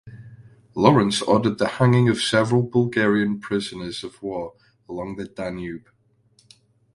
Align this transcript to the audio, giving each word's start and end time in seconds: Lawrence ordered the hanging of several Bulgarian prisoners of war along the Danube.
Lawrence 0.73 1.21
ordered 1.21 1.59
the 1.59 1.67
hanging 1.77 2.09
of 2.09 2.19
several 2.19 2.63
Bulgarian 2.63 3.39
prisoners 3.39 4.03
of 4.03 4.23
war 4.23 4.55
along 4.89 5.15
the 5.17 5.25
Danube. 5.27 5.89